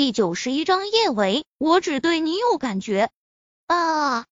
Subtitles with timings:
[0.00, 3.10] 第九十一章叶维，我只对你有感觉。
[3.66, 4.26] 啊！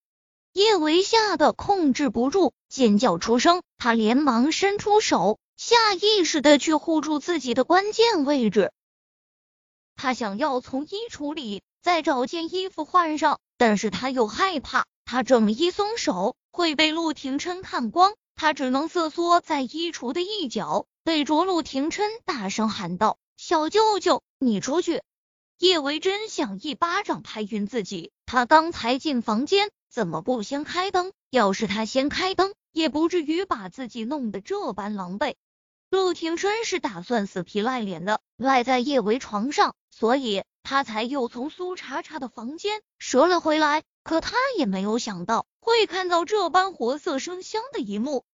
[0.52, 3.64] 叶维吓得控制不住，尖叫出声。
[3.76, 8.70] 他连忙伸出手，下意识的去护住自己的关键位置。
[9.96, 18.14] 他想要从衣橱里再找件衣服换上，但是他又害怕，他这么一松手会被陆廷琛看光。
[18.36, 25.02] 他只能瑟缩在衣橱的一角，对着陆廷琛大声喊道：“小舅舅，你出去！”
[25.58, 28.12] 叶维真想一巴掌拍晕自己。
[28.26, 31.12] 他刚才进房间，怎么不先开灯？
[31.30, 35.34] 要是他先开灯，也不至于把自己弄得这般狼狈。
[35.88, 43.82] 陆廷琛是打算死皮赖脸的赖在叶维床上，所以他才又从苏茶茶的房间折了回来。
[44.02, 48.24] 可他也没有想到会看到这般活色生香的一幕。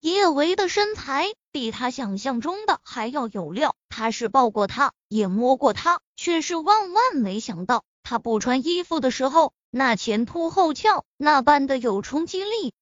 [0.00, 12.72] 叶维的身材比他想象中的还要有料，他是抱过他，也摸过他，却是万万没想到，他不穿衣服的时候，那前凸后翘，那般的有冲击力。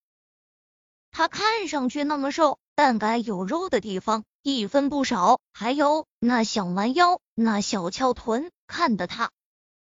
[1.11, 9.31] 他看上去那么瘦，但该有肉的地方一分不少，还有那小蛮腰，那小翘臀，看得他。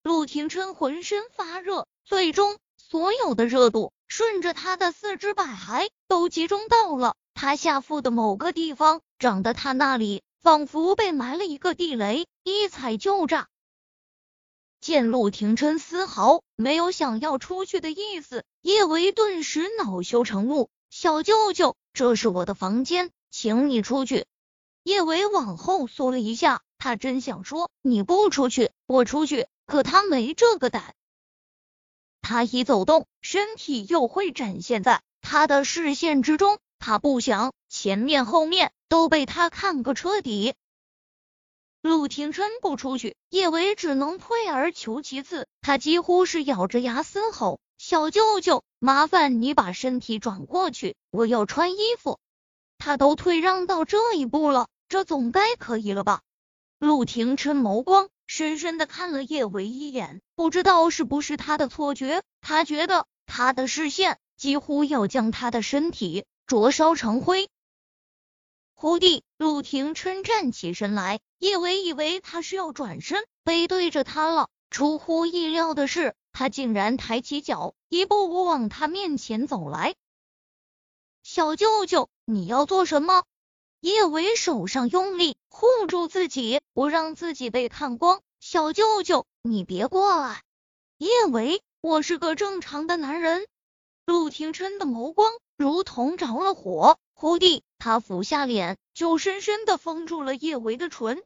[0.01, 13.47] 陆廷琛浑身发热，最终所有的热度顺着他的四肢百骸都集中到了他下腹的某个地方，长得他那里仿佛被埋了一个地雷，一踩就炸。
[14.81, 24.25] 见陆廷琛丝毫没有想要出去的意思，叶维顿时恼羞成怒：“小舅舅，这是我的房间，请你出去。”
[24.83, 30.95] 叶维往后缩了一下，他真想说：“你不出去，我出去。”可他没这个胆，
[32.29, 36.59] 他一走动，身体又会展现在他的视线之中。
[36.77, 40.53] 他不想前面后面都被他看个彻底。
[41.81, 45.47] 陆廷琛不出去，叶维只能退而求其次。
[45.61, 52.19] 他几乎是咬着牙嘶吼：“小舅舅，麻烦你把身体转过去，我要穿衣服。”
[52.77, 56.21] 他都退让到这一步了，这总该可以了吧？
[56.77, 58.07] 陆廷琛眸光。
[58.29, 67.49] 深深的看了叶维一眼，不知道是不是他的错觉，他觉得他的视线几乎要将他的身体灼烧成灰。
[68.75, 79.95] 忽地，陆廷琛站起身来，叶维以为他是要转身背对着他了，出乎意料的是，他竟然抬起脚，一步步往他面前走来。
[81.23, 83.23] 小舅舅，你要做什么？
[83.81, 88.21] 叶维手上用力护住自己，不让自己被看光。
[88.41, 90.43] 小舅舅，你别过来！
[90.97, 93.47] 叶维，我是个正常的男人。
[94.05, 101.23] 陆廷琛的眸光如同着了火，忽地，他俯下脸，就深深的封住了叶维的唇。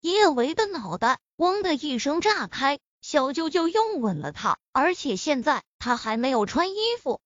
[0.00, 7.20] 叶维的脑袋嗡的一声炸开，小舅舅又吻了他，而且现在他还没有穿衣服。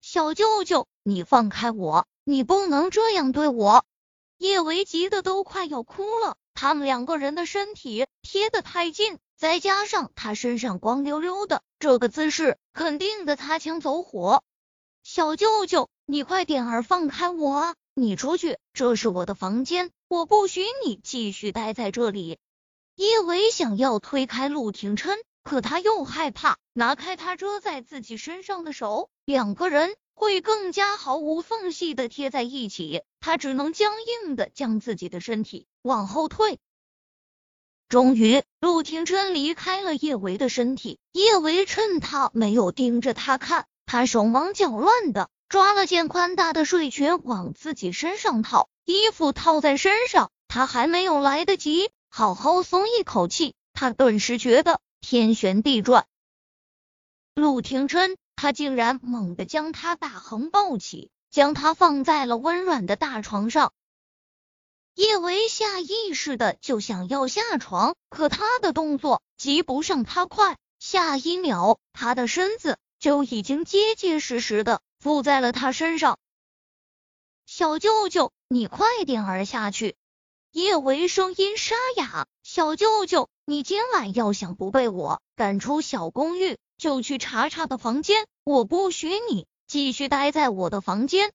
[0.00, 2.08] 小舅舅，你放开我！
[2.28, 3.84] 你不能这样对我！
[4.36, 6.36] 叶维急得都快要哭了。
[6.54, 14.42] 他们两个人的身体贴得太近，再加上他身上光溜溜的，这个姿势肯定的擦枪走火。
[15.04, 17.76] 小舅舅，你快点儿放开我！
[17.94, 22.40] 你出去，这是我的房间，我不许你继续待在这里。
[22.96, 29.94] 叶维想要推开陆廷琛，可他又害怕拿开他遮在自己身上的手，两个人。
[30.16, 33.92] 会更加毫无缝隙的贴在一起，他只能僵
[34.24, 36.58] 硬的将自己的身体往后退。
[37.88, 40.98] 终于，陆廷琛离开了叶维的身体。
[41.12, 56.06] 叶维趁他没有盯着他看，他手忙脚乱的抓了件宽大的睡裙往自己身上套，衣服套在身上，他还没有来得及好好松一口气，他顿时觉得天旋地转。
[57.34, 58.16] 陆廷琛。
[58.36, 63.72] 他竟然猛地将他大横抱起，将他放在了温软的大床上。
[64.94, 76.18] 叶维下意识的就想要下床，可他的动作及不上他快，下一秒他的身子就已经结结实实的附在了他身上。
[77.46, 79.96] 小舅舅，你快点儿下去！
[80.50, 91.32] 叶维声音沙哑：“小舅舅，你今晚要想不被我赶出小公寓。”就去查查的房间，我不许你继续待在我的房间。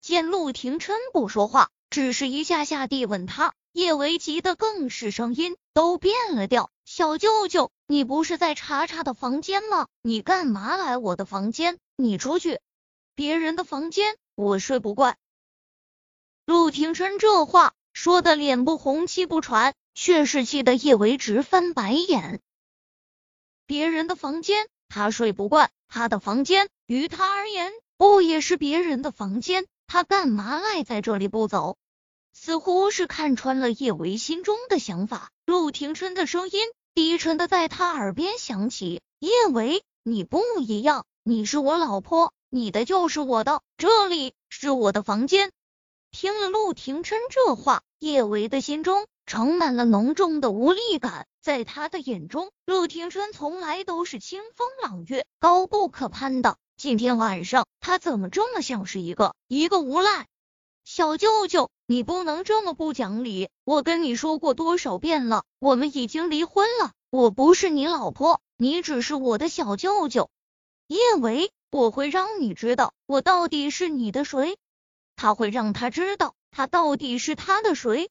[0.00, 6.70] 见陆廷琛不说话，只是一下下地吻他，叶维急得更是声音都变了调。
[6.84, 9.88] 小舅舅，你不是在查查的房间吗？
[10.02, 11.78] 你干嘛来我的房间？
[11.96, 12.60] 你出去，
[13.16, 15.16] 别人的房间我睡不惯。
[16.44, 22.40] 陆廷琛这话说的脸不红气不喘，却是气得叶维直翻白眼。
[23.66, 29.66] 别人的房间他睡不惯，他的房间于他而言不也是别人的房间？
[29.86, 31.76] 他干嘛赖在这里不走？
[32.32, 36.60] 似乎是看穿了叶维心中的想法，陆廷琛的声音
[36.94, 45.50] 低沉的在他耳边响起：“叶维，你不一样，你是我老婆，你的就是我的，这里是我的房间。”
[46.12, 51.26] 听了陆廷琛这话，叶维的心中盛满了浓重的无力感。
[51.42, 56.56] 在他的眼中，陆廷琛从来都是清风朗月、高不可攀的。
[56.76, 60.26] 今天晚上，他怎么这么像是一个一个无赖？
[60.84, 63.48] 小舅舅，你不能这么不讲理！
[63.64, 70.30] 我跟你说过多少遍了，我们已经离婚了，我不是你老婆，你只是我的小舅舅。
[70.86, 74.56] 叶维，我会让你知道，我到底是你的谁。
[75.16, 78.10] 他会让他知道，他到底是他的谁。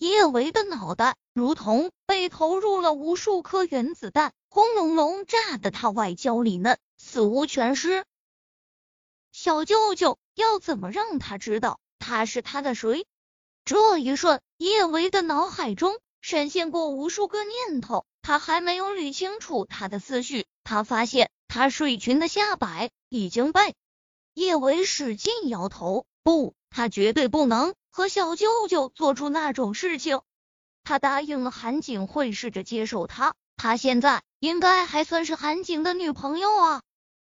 [0.00, 8.06] 叶维的脑袋如同被投入了无数颗原子弹，轰隆隆炸得他外焦里嫩，死无全尸。
[9.30, 13.04] 小舅舅要怎么让他知道他是他的谁？
[13.66, 23.74] 这一瞬，叶维的脑海中闪现过无数个念头，他还没有捋清楚他的思绪，他发现他睡裙的下摆已经被
[24.32, 27.74] 叶维使劲摇头，不，他绝对不能。
[27.90, 30.20] 和小舅舅做出那种事情，
[30.84, 36.82] 他答应了韩景会试着接受他，他现在应该还算是韩景的女朋友啊。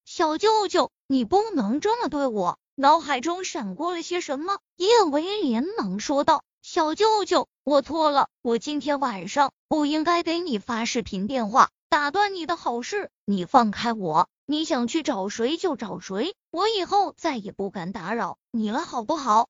[0.05, 2.59] 小舅舅，你不能这么对我。
[2.75, 4.59] 脑海中闪过了些什么？
[4.77, 13.11] 叶维连忙说道：“小舅舅，我错了，我今天晚上不应该给你发视频电话，打断你的好事。
[13.25, 19.49] 你放开我，你想去找谁就找谁，我以后再也不敢打扰你了，好不好？”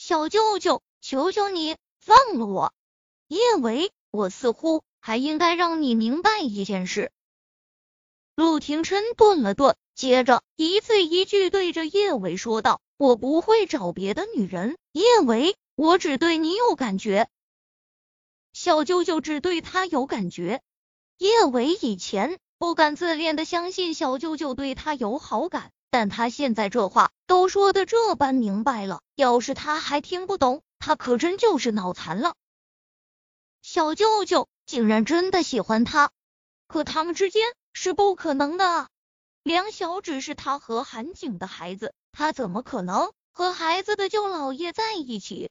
[0.00, 2.72] 小舅舅，求求你放了我！
[3.26, 7.10] 叶维，我似乎还应该让你明白一件事。
[8.36, 17.28] 陆廷琛顿了顿，接着一字一句对着叶维说道：“我不会找别的女人，叶维，我只对你有感觉。
[18.52, 20.62] 小舅舅只对他有感觉。”
[21.18, 25.72] 叶伟以前不敢自恋的相信小舅舅对他有好感。
[25.90, 32.34] 但他现在这话都说的这般明白了，要是他还听不懂，他可真就是脑残了。
[33.62, 36.10] 小舅舅竟然真的喜欢他，
[36.66, 37.42] 可他们之间
[37.72, 38.88] 是不可能的！
[39.42, 45.50] 梁晓只是他和韩景的孩子，他怎么可能和孩子的舅老爷在一起？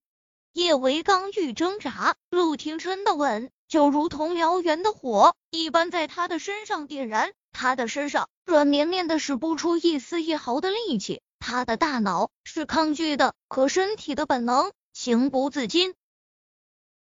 [0.58, 7.32] 叶维刚欲挣扎，陆廷琛的吻就如同燎原的火一般在他的身上点燃。
[7.52, 11.22] 他的身上软绵绵的，使不出一丝一毫的力气。
[11.38, 15.94] 他的大脑是抗拒的，可身体的本能情不自禁。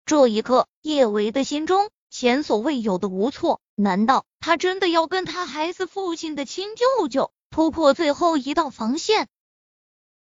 [0.04, 3.62] 这一刻，叶维的心中前所未有的无措。
[3.74, 9.28] 难道他真的要跟他孩子父亲的亲舅舅突破最后一道防线？